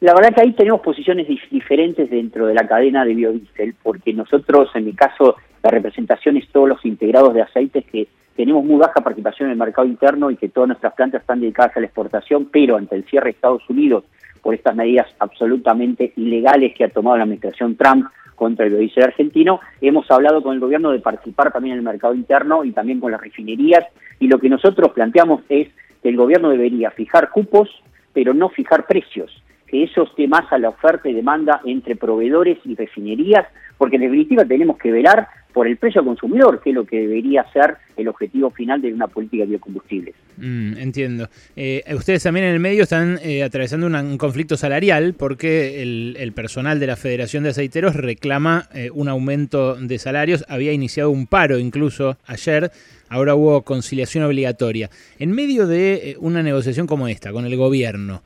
La 0.00 0.14
verdad 0.14 0.34
que 0.34 0.42
ahí 0.42 0.52
tenemos 0.52 0.80
posiciones 0.82 1.26
diferentes 1.50 2.10
dentro 2.10 2.46
de 2.46 2.54
la 2.54 2.66
cadena 2.66 3.04
de 3.04 3.14
biodiesel, 3.14 3.74
porque 3.82 4.12
nosotros, 4.12 4.68
en 4.74 4.84
mi 4.84 4.92
caso, 4.92 5.36
la 5.62 5.70
representación 5.70 6.36
es 6.36 6.48
todos 6.48 6.68
los 6.68 6.84
integrados 6.84 7.32
de 7.32 7.42
aceites 7.42 7.84
que 7.90 8.06
tenemos 8.36 8.62
muy 8.62 8.78
baja 8.78 9.00
participación 9.00 9.48
en 9.48 9.52
el 9.52 9.58
mercado 9.58 9.88
interno 9.88 10.30
y 10.30 10.36
que 10.36 10.50
todas 10.50 10.68
nuestras 10.68 10.92
plantas 10.94 11.22
están 11.22 11.40
dedicadas 11.40 11.76
a 11.76 11.80
la 11.80 11.86
exportación, 11.86 12.50
pero 12.52 12.76
ante 12.76 12.94
el 12.94 13.04
cierre 13.04 13.26
de 13.26 13.30
Estados 13.30 13.62
Unidos 13.70 14.04
por 14.42 14.54
estas 14.54 14.74
medidas 14.74 15.06
absolutamente 15.18 16.12
ilegales 16.16 16.74
que 16.74 16.84
ha 16.84 16.88
tomado 16.88 17.16
la 17.16 17.24
administración 17.24 17.76
Trump 17.76 18.06
contra 18.34 18.66
el 18.66 18.72
biodiesel 18.72 19.04
argentino. 19.04 19.60
Hemos 19.80 20.10
hablado 20.10 20.42
con 20.42 20.54
el 20.54 20.60
gobierno 20.60 20.92
de 20.92 21.00
participar 21.00 21.52
también 21.52 21.74
en 21.74 21.78
el 21.78 21.84
mercado 21.84 22.14
interno 22.14 22.64
y 22.64 22.72
también 22.72 23.00
con 23.00 23.12
las 23.12 23.20
refinerías 23.20 23.84
y 24.20 24.28
lo 24.28 24.38
que 24.38 24.48
nosotros 24.48 24.92
planteamos 24.92 25.42
es 25.48 25.68
que 26.02 26.08
el 26.08 26.16
gobierno 26.16 26.50
debería 26.50 26.90
fijar 26.90 27.30
cupos, 27.30 27.68
pero 28.12 28.34
no 28.34 28.48
fijar 28.50 28.86
precios 28.86 29.42
que 29.66 29.84
eso 29.84 30.04
esté 30.04 30.28
más 30.28 30.50
a 30.52 30.58
la 30.58 30.68
oferta 30.68 31.08
y 31.08 31.14
demanda 31.14 31.60
entre 31.64 31.96
proveedores 31.96 32.58
y 32.64 32.74
refinerías, 32.74 33.46
porque 33.76 33.96
en 33.96 34.02
definitiva 34.02 34.44
tenemos 34.44 34.78
que 34.78 34.92
velar 34.92 35.28
por 35.56 35.66
el 35.66 35.78
precio 35.78 36.02
al 36.02 36.06
consumidor, 36.06 36.60
que 36.60 36.68
es 36.68 36.76
lo 36.76 36.84
que 36.84 37.00
debería 37.00 37.42
ser 37.50 37.78
el 37.96 38.08
objetivo 38.08 38.50
final 38.50 38.82
de 38.82 38.92
una 38.92 39.06
política 39.06 39.44
de 39.44 39.48
biocombustibles. 39.52 40.14
Mm, 40.36 40.76
entiendo. 40.76 41.30
Eh, 41.56 41.82
ustedes 41.94 42.22
también 42.24 42.44
en 42.44 42.52
el 42.52 42.60
medio 42.60 42.82
están 42.82 43.18
eh, 43.22 43.42
atravesando 43.42 43.86
un 43.86 44.18
conflicto 44.18 44.58
salarial 44.58 45.14
porque 45.14 45.80
el, 45.80 46.32
personal 46.34 46.78
de 46.78 46.88
la 46.88 46.96
Federación 46.96 47.42
de 47.42 47.48
Aceiteros 47.48 47.96
reclama 47.96 48.68
eh, 48.74 48.90
un 48.92 49.08
aumento 49.08 49.76
de 49.76 49.98
salarios. 49.98 50.44
Había 50.46 50.72
iniciado 50.72 51.10
un 51.10 51.26
paro 51.26 51.58
incluso 51.58 52.18
ayer. 52.26 52.70
Ahora 53.08 53.34
hubo 53.34 53.62
conciliación 53.62 54.24
obligatoria. 54.24 54.90
En 55.18 55.32
medio 55.32 55.66
de 55.66 56.18
una 56.20 56.42
negociación 56.42 56.86
como 56.86 57.08
esta 57.08 57.32
con 57.32 57.46
el 57.46 57.56
gobierno, 57.56 58.22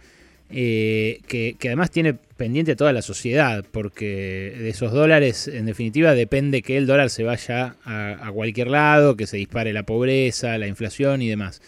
eh, 0.53 1.21
que, 1.27 1.57
además 1.65 1.91
tiene 1.91 2.15
pendiente 2.15 2.77
toda 2.77 2.93
la 2.93 3.03
sociedad, 3.03 3.65
porque 3.71 4.55
de 4.59 4.69
esos 4.69 4.93
dólares, 4.93 5.49
en 5.49 5.67
definitiva, 5.67 6.15
depende 6.15 6.63
que 6.63 6.77
el 6.77 6.87
dólar 6.87 7.11
se 7.11 7.23
vaya 7.23 7.77
a, 7.85 8.31
cualquier 8.33 8.69
lado, 8.69 9.17
que 9.17 9.27
se 9.27 9.37
dispare 9.37 9.73
la 9.73 9.85
pobreza, 9.85 10.59
la 10.59 10.67
inflación 10.67 11.23
y 11.23 11.29
demás. 11.29 11.63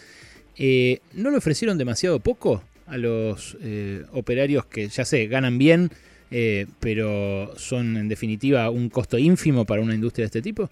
Eh, 0.56 1.00
¿No 1.14 1.30
le 1.30 1.36
ofrecieron 1.38 1.78
demasiado 1.78 2.20
poco 2.20 2.62
a 2.86 2.96
los 2.96 3.56
eh, 3.62 4.04
operarios 4.12 4.66
que, 4.66 4.88
ya 4.88 5.04
sé, 5.04 5.26
ganan 5.26 5.58
bien, 5.58 5.90
pero 6.80 7.52
son 7.58 7.98
en 7.98 8.08
definitiva 8.08 8.70
un 8.70 8.88
costo 8.88 9.18
ínfimo 9.18 9.66
para 9.66 9.82
una 9.82 9.94
industria 9.94 10.22
de 10.22 10.26
este 10.26 10.40
tipo? 10.40 10.70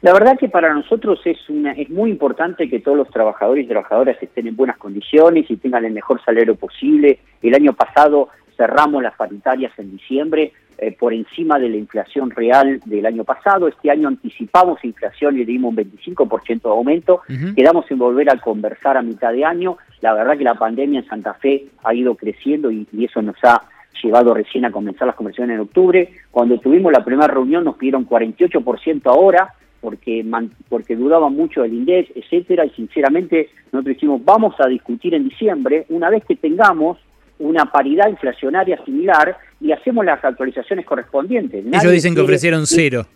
La 0.00 0.12
verdad 0.12 0.38
que 0.38 0.48
para 0.48 0.72
nosotros 0.72 1.20
es, 1.24 1.36
una, 1.48 1.72
es 1.72 1.90
muy 1.90 2.10
importante 2.10 2.68
que 2.68 2.80
todos 2.80 2.96
los 2.96 3.10
trabajadores 3.10 3.64
y 3.64 3.68
trabajadoras 3.68 4.16
estén 4.22 4.46
en 4.46 4.56
buenas 4.56 4.78
condiciones 4.78 5.50
y 5.50 5.56
tengan 5.56 5.84
el 5.84 5.92
mejor 5.92 6.22
salario 6.24 6.54
posible. 6.54 7.18
El 7.42 7.54
año 7.54 7.72
pasado 7.72 8.28
cerramos 8.56 9.02
las 9.02 9.16
paritarias 9.16 9.72
en 9.78 9.90
diciembre 9.90 10.52
eh, 10.78 10.92
por 10.92 11.12
encima 11.12 11.58
de 11.58 11.68
la 11.68 11.76
inflación 11.76 12.30
real 12.30 12.80
del 12.84 13.06
año 13.06 13.24
pasado. 13.24 13.66
Este 13.66 13.90
año 13.90 14.06
anticipamos 14.06 14.84
inflación 14.84 15.34
y 15.34 15.40
le 15.40 15.46
dimos 15.46 15.70
un 15.70 15.76
25% 15.76 16.62
de 16.62 16.68
aumento. 16.68 17.22
Quedamos 17.56 17.90
en 17.90 17.98
volver 17.98 18.30
a 18.30 18.40
conversar 18.40 18.96
a 18.96 19.02
mitad 19.02 19.32
de 19.32 19.44
año. 19.44 19.78
La 20.00 20.14
verdad 20.14 20.38
que 20.38 20.44
la 20.44 20.54
pandemia 20.54 21.00
en 21.00 21.08
Santa 21.08 21.34
Fe 21.34 21.66
ha 21.82 21.92
ido 21.92 22.14
creciendo 22.14 22.70
y, 22.70 22.86
y 22.92 23.06
eso 23.06 23.20
nos 23.20 23.36
ha 23.42 23.62
llevado 24.00 24.32
recién 24.32 24.64
a 24.64 24.70
comenzar 24.70 25.08
las 25.08 25.16
conversaciones 25.16 25.56
en 25.56 25.62
octubre. 25.62 26.08
Cuando 26.30 26.60
tuvimos 26.60 26.92
la 26.92 27.04
primera 27.04 27.26
reunión 27.26 27.64
nos 27.64 27.76
pidieron 27.76 28.08
48% 28.08 29.02
ahora 29.06 29.54
porque 29.80 30.24
porque 30.68 30.96
dudaba 30.96 31.28
mucho 31.28 31.62
del 31.62 31.74
INDEX, 31.74 32.10
etcétera, 32.14 32.64
y 32.66 32.70
sinceramente 32.70 33.48
nosotros 33.72 33.94
dijimos, 33.96 34.24
vamos 34.24 34.54
a 34.58 34.66
discutir 34.66 35.14
en 35.14 35.28
diciembre, 35.28 35.86
una 35.88 36.10
vez 36.10 36.24
que 36.26 36.36
tengamos 36.36 36.98
una 37.38 37.66
paridad 37.66 38.08
inflacionaria 38.08 38.82
similar 38.84 39.36
y 39.60 39.72
hacemos 39.72 40.04
las 40.04 40.24
actualizaciones 40.24 40.84
correspondientes. 40.84 41.64
Ellos 41.64 41.92
dicen 41.92 42.14
que 42.14 42.20
ofrecieron 42.20 42.66
cero. 42.66 43.06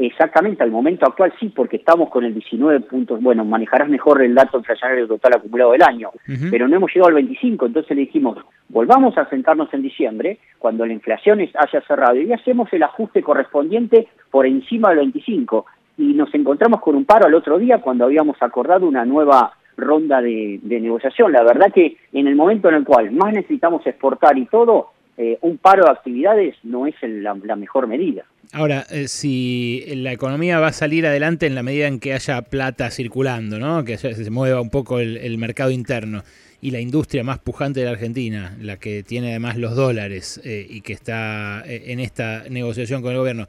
Exactamente, 0.00 0.62
al 0.62 0.70
momento 0.70 1.06
actual 1.06 1.32
sí, 1.40 1.48
porque 1.48 1.78
estamos 1.78 2.08
con 2.08 2.24
el 2.24 2.32
19 2.32 2.82
puntos, 2.82 3.20
bueno, 3.20 3.44
manejarás 3.44 3.88
mejor 3.88 4.22
el 4.22 4.32
dato 4.32 4.58
inflacionario 4.58 5.08
total 5.08 5.34
acumulado 5.34 5.72
del 5.72 5.82
año, 5.82 6.10
pero 6.52 6.68
no 6.68 6.76
hemos 6.76 6.94
llegado 6.94 7.08
al 7.08 7.14
25, 7.14 7.66
entonces 7.66 7.96
le 7.96 8.02
dijimos, 8.02 8.38
volvamos 8.68 9.18
a 9.18 9.28
sentarnos 9.28 9.74
en 9.74 9.82
diciembre, 9.82 10.38
cuando 10.60 10.86
la 10.86 10.92
inflación 10.92 11.40
haya 11.40 11.80
cerrado, 11.84 12.14
y 12.14 12.32
hacemos 12.32 12.72
el 12.72 12.84
ajuste 12.84 13.24
correspondiente 13.24 14.06
por 14.30 14.46
encima 14.46 14.90
del 14.90 14.98
25, 14.98 15.66
y 15.96 16.14
nos 16.14 16.32
encontramos 16.32 16.80
con 16.80 16.94
un 16.94 17.04
paro 17.04 17.26
al 17.26 17.34
otro 17.34 17.58
día 17.58 17.80
cuando 17.80 18.04
habíamos 18.04 18.40
acordado 18.40 18.86
una 18.86 19.04
nueva 19.04 19.54
ronda 19.76 20.22
de, 20.22 20.60
negociación. 20.62 21.32
La 21.32 21.42
verdad 21.42 21.72
que 21.74 21.96
en 22.12 22.28
el 22.28 22.36
momento 22.36 22.68
en 22.68 22.76
el 22.76 22.84
cual 22.84 23.10
más 23.10 23.32
necesitamos 23.32 23.84
exportar 23.84 24.38
y 24.38 24.46
todo, 24.46 24.92
eh, 25.16 25.38
un 25.40 25.58
paro 25.58 25.86
de 25.86 25.90
actividades 25.90 26.54
no 26.62 26.86
es 26.86 26.94
la 27.02 27.56
mejor 27.56 27.88
medida. 27.88 28.24
Ahora, 28.52 28.86
eh, 28.90 29.08
si 29.08 29.84
la 29.94 30.12
economía 30.12 30.58
va 30.58 30.68
a 30.68 30.72
salir 30.72 31.06
adelante 31.06 31.46
en 31.46 31.54
la 31.54 31.62
medida 31.62 31.86
en 31.86 32.00
que 32.00 32.14
haya 32.14 32.40
plata 32.42 32.90
circulando, 32.90 33.58
¿no? 33.58 33.84
que 33.84 33.98
se 33.98 34.30
mueva 34.30 34.60
un 34.62 34.70
poco 34.70 35.00
el, 35.00 35.36
mercado 35.36 35.70
interno, 35.70 36.22
y 36.60 36.70
la 36.70 36.80
industria 36.80 37.22
más 37.22 37.38
pujante 37.38 37.80
de 37.80 37.86
la 37.86 37.92
Argentina, 37.92 38.56
la 38.60 38.78
que 38.78 39.04
tiene 39.04 39.30
además 39.30 39.56
los 39.58 39.76
dólares 39.76 40.40
eh, 40.44 40.66
y 40.68 40.80
que 40.80 40.92
está 40.92 41.62
eh, 41.66 41.92
en 41.92 42.00
esta 42.00 42.44
negociación 42.48 43.02
con 43.02 43.12
el 43.12 43.18
gobierno, 43.18 43.46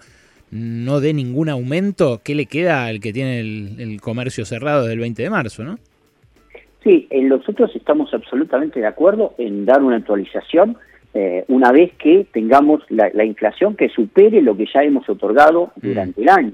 no 0.52 1.00
dé 1.00 1.14
ningún 1.14 1.50
aumento, 1.50 2.22
¿qué 2.24 2.36
le 2.36 2.46
queda 2.46 2.86
al 2.86 3.00
que 3.00 3.14
tiene 3.14 3.40
el, 3.40 4.00
comercio 4.02 4.46
cerrado 4.46 4.86
del 4.86 5.00
20 5.00 5.24
de 5.24 5.30
marzo? 5.30 5.64
¿no? 5.64 5.80
Sí, 6.84 7.08
nosotros 7.12 7.72
estamos 7.76 8.14
absolutamente 8.14 8.80
de 8.80 8.88
acuerdo 8.88 9.34
en 9.38 9.66
dar 9.66 9.82
una 9.82 9.96
actualización 9.96 10.78
eh, 11.14 11.44
una 11.48 11.72
vez 11.72 11.94
que 11.98 12.28
tengamos 12.32 12.84
la, 12.90 13.24
inflación 13.24 13.76
que 13.76 13.90
supere 13.90 14.42
lo 14.42 14.56
que 14.56 14.68
ya 14.72 14.84
hemos 14.84 15.10
otorgado 15.10 15.72
mm. 15.76 15.88
durante 15.88 16.22
el 16.22 16.30
año. 16.30 16.54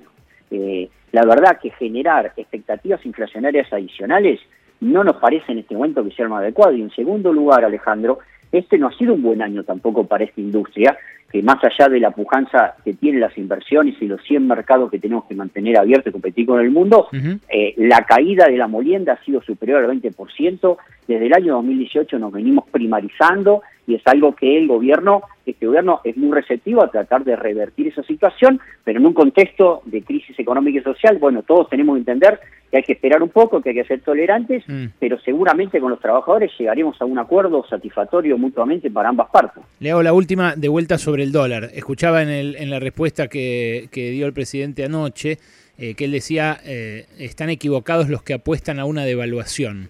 Eh, 0.51 0.89
la 1.11 1.25
verdad 1.25 1.59
que 1.61 1.71
generar 1.71 2.33
expectativas 2.37 3.05
inflacionarias 3.05 3.71
adicionales 3.71 4.39
no 4.81 5.03
nos 5.03 5.17
parece 5.17 5.51
en 5.51 5.59
este 5.59 5.75
momento 5.75 6.03
que 6.03 6.11
sea 6.11 6.27
más 6.27 6.41
adecuado. 6.41 6.73
Y 6.73 6.81
en 6.81 6.91
segundo 6.91 7.31
lugar, 7.33 7.65
Alejandro, 7.65 8.19
este 8.57 8.77
no 8.77 8.87
ha 8.87 8.97
sido 8.97 9.13
un 9.13 9.21
buen 9.21 9.41
año 9.41 9.63
tampoco 9.63 10.05
para 10.05 10.23
esta 10.23 10.41
industria, 10.41 10.97
que 11.31 11.41
más 11.41 11.57
allá 11.63 11.89
de 11.89 11.99
la 11.99 12.11
pujanza 12.11 12.75
que 12.83 12.93
tienen 12.93 13.21
las 13.21 13.37
inversiones 13.37 13.95
y 14.01 14.07
los 14.07 14.21
100 14.23 14.47
mercados 14.47 14.89
que 14.89 14.99
tenemos 14.99 15.25
que 15.25 15.35
mantener 15.35 15.77
abiertos 15.77 16.07
y 16.07 16.13
competir 16.13 16.45
con 16.45 16.61
el 16.61 16.71
mundo, 16.71 17.07
eh, 17.49 17.73
la 17.77 18.03
caída 18.05 18.47
de 18.47 18.57
la 18.57 18.67
molienda 18.67 19.13
ha 19.13 19.25
sido 19.25 19.41
superior 19.41 19.83
al 19.83 19.99
20%. 19.99 20.77
Desde 21.07 21.25
el 21.25 21.33
año 21.33 21.55
2018 21.55 22.19
nos 22.19 22.31
venimos 22.31 22.65
primarizando 22.71 23.63
y 23.87 23.95
es 23.95 24.01
algo 24.05 24.33
que 24.35 24.57
el 24.57 24.67
gobierno, 24.67 25.23
este 25.45 25.65
gobierno 25.65 26.01
es 26.03 26.15
muy 26.17 26.31
receptivo 26.31 26.83
a 26.83 26.89
tratar 26.89 27.23
de 27.23 27.35
revertir 27.35 27.87
esa 27.87 28.03
situación, 28.03 28.59
pero 28.83 28.99
en 28.99 29.05
un 29.05 29.13
contexto 29.13 29.81
de 29.85 30.01
crisis 30.03 30.39
económica 30.39 30.79
y 30.79 30.83
social, 30.83 31.17
bueno, 31.19 31.43
todos 31.43 31.69
tenemos 31.69 31.95
que 31.95 31.99
entender 31.99 32.39
que 32.71 32.77
hay 32.77 32.83
que 32.83 32.93
esperar 32.93 33.21
un 33.21 33.29
poco, 33.29 33.61
que 33.61 33.69
hay 33.69 33.75
que 33.75 33.83
ser 33.85 34.01
tolerantes, 34.01 34.63
mm. 34.67 34.85
pero 34.99 35.19
seguramente 35.19 35.79
con 35.79 35.91
los 35.91 35.99
trabajadores 35.99 36.51
llegaremos 36.57 36.99
a 37.01 37.05
un 37.05 37.19
acuerdo 37.19 37.65
satisfactorio 37.69 38.37
mutuamente 38.37 38.89
para 38.89 39.09
ambas 39.09 39.29
partes. 39.29 39.63
Le 39.79 39.91
hago 39.91 40.03
la 40.03 40.13
última 40.13 40.55
de 40.55 40.67
vuelta 40.67 40.97
sobre 40.97 41.23
el 41.23 41.31
dólar. 41.31 41.69
Escuchaba 41.73 42.21
en, 42.21 42.29
el, 42.29 42.55
en 42.55 42.69
la 42.69 42.79
respuesta 42.79 43.27
que, 43.27 43.89
dio 43.91 44.25
el 44.25 44.33
presidente 44.33 44.85
anoche 44.85 45.37
eh, 45.77 45.93
que 45.95 46.05
él 46.05 46.11
decía, 46.11 46.57
eh, 46.63 47.05
están 47.17 47.49
equivocados 47.49 48.09
los 48.09 48.23
que 48.23 48.33
apuestan 48.33 48.79
a 48.79 48.85
una 48.85 49.03
devaluación. 49.03 49.89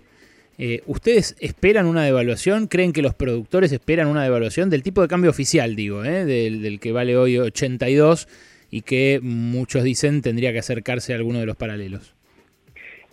Eh, 0.58 0.82
¿Ustedes 0.86 1.36
esperan 1.40 1.86
una 1.86 2.04
devaluación? 2.04 2.68
¿Creen 2.68 2.94
que 2.94 3.02
los 3.02 3.14
productores 3.14 3.72
esperan 3.72 4.08
una 4.08 4.24
devaluación 4.24 4.70
del 4.70 4.84
tipo 4.84 5.02
de 5.02 5.08
cambio 5.08 5.30
oficial, 5.30 5.76
digo, 5.76 6.04
eh? 6.06 6.24
del, 6.26 6.80
que 6.80 6.92
vale 6.92 7.18
hoy 7.18 7.38
82 7.38 8.28
y 8.72 8.82
que 8.82 9.20
muchos 9.22 9.84
dicen 9.84 10.22
tendría 10.22 10.54
que 10.54 10.60
acercarse 10.60 11.14
a 11.14 11.18
alguno 11.18 11.40
de 11.40 11.46
los 11.46 11.58
paralelos? 11.58 12.16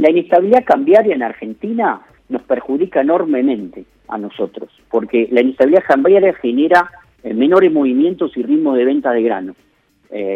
La 0.02 0.11
inestabilidad 0.11 0.64
cambiaria 0.64 1.14
en 1.14 1.23
Argentina 1.23 2.00
nos 2.28 2.42
perjudica 2.42 3.02
enormemente 3.02 3.85
a 4.09 4.18
nosotros, 4.18 4.68
porque 4.90 5.28
la 5.30 5.42
inestabilidad 5.42 5.85
cambiaria 5.87 6.35
genera 6.35 6.90
eh, 7.23 7.32
menores 7.32 7.71
movimientos 7.71 8.37
y 8.37 8.42
ritmos 8.42 8.76
de 8.76 8.85
venta 8.85 9.12
de 9.12 9.23
grano. 9.23 9.54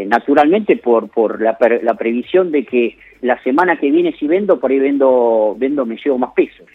naturalmente 0.06 0.76
por, 0.76 1.08
por 1.08 1.42
la, 1.42 1.58
la, 1.82 1.94
previsión 1.94 2.52
de 2.52 2.64
que 2.64 2.96
la 3.23 3.42
semana 3.42 3.76
que 3.76 3.90
viene 3.90 4.12
si 4.12 4.28
vendo, 4.28 4.61
por 4.61 4.70
ahí 4.70 4.78
vendo, 4.78 5.56
vendo 5.58 5.85
me 5.85 5.96
llevo 5.96 6.16
más 6.16 6.32
pesos. 6.32 6.68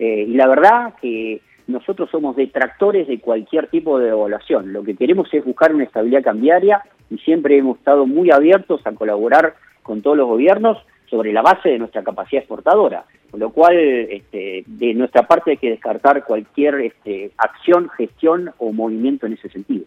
Eh, 0.00 0.26
y 0.28 0.34
la 0.34 0.48
verdad 0.48 0.94
que 1.00 1.40
nosotros 1.68 2.10
somos 2.10 2.34
detractores 2.34 3.06
de 3.06 3.20
cualquier 3.20 3.68
tipo 3.68 4.00
de 4.00 4.06
devaluación. 4.06 4.72
Lo 4.72 4.82
que 4.82 4.96
queremos 4.96 5.32
es 5.32 5.44
buscar 5.44 5.72
una 5.72 5.84
estabilidad 5.84 6.24
cambiaria 6.24 6.82
y 7.08 7.18
siempre 7.18 7.56
hemos 7.56 7.78
estado 7.78 8.04
muy 8.04 8.32
abiertos 8.32 8.84
a 8.84 8.96
colaborar 8.96 9.54
con 9.84 10.02
todos 10.02 10.16
los 10.16 10.26
gobiernos 10.26 10.76
sobre 11.12 11.30
la 11.30 11.42
base 11.42 11.68
de 11.68 11.78
nuestra 11.78 12.02
capacidad 12.02 12.40
exportadora, 12.40 13.04
con 13.30 13.38
lo 13.38 13.50
cual 13.50 13.76
este, 13.76 14.64
de 14.66 14.94
nuestra 14.94 15.28
parte 15.28 15.50
hay 15.50 15.56
que 15.58 15.68
descartar 15.68 16.24
cualquier 16.24 16.76
este, 16.76 17.30
acción, 17.36 17.90
gestión 17.90 18.50
o 18.56 18.72
movimiento 18.72 19.26
en 19.26 19.34
ese 19.34 19.50
sentido. 19.50 19.84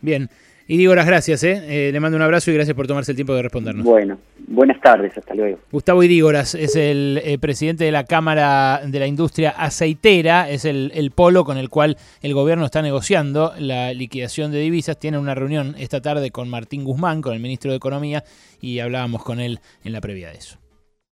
Bien, 0.00 0.26
y 0.66 0.76
digo 0.78 0.94
las 0.94 1.06
gracias, 1.06 1.44
¿eh? 1.44 1.88
¿eh? 1.88 1.92
Le 1.92 2.00
mando 2.00 2.16
un 2.16 2.22
abrazo 2.22 2.50
y 2.50 2.54
gracias 2.54 2.74
por 2.74 2.86
tomarse 2.86 3.12
el 3.12 3.16
tiempo 3.16 3.34
de 3.34 3.42
respondernos. 3.42 3.84
Bueno, 3.84 4.18
buenas 4.46 4.80
tardes, 4.80 5.16
hasta 5.16 5.34
luego. 5.34 5.58
Gustavo 5.70 6.02
Idígoras 6.02 6.54
es 6.54 6.74
el 6.76 7.20
eh, 7.22 7.38
presidente 7.38 7.84
de 7.84 7.92
la 7.92 8.04
Cámara 8.04 8.80
de 8.86 8.98
la 8.98 9.06
Industria 9.06 9.50
Aceitera, 9.50 10.48
es 10.48 10.64
el, 10.64 10.90
el, 10.94 11.10
polo 11.10 11.44
con 11.44 11.58
el 11.58 11.68
cual 11.68 11.96
el 12.22 12.32
gobierno 12.32 12.64
está 12.64 12.80
negociando 12.80 13.52
la 13.58 13.92
liquidación 13.92 14.52
de 14.52 14.60
divisas. 14.60 14.98
Tiene 14.98 15.18
una 15.18 15.34
reunión 15.34 15.74
esta 15.78 16.00
tarde 16.00 16.30
con 16.30 16.48
Martín 16.48 16.84
Guzmán, 16.84 17.20
con 17.20 17.34
el 17.34 17.40
ministro 17.40 17.70
de 17.70 17.76
Economía, 17.76 18.24
y 18.60 18.78
hablábamos 18.78 19.22
con 19.22 19.40
él 19.40 19.60
en 19.84 19.92
la 19.92 20.00
previa 20.00 20.30
de 20.30 20.38
eso. 20.38 20.63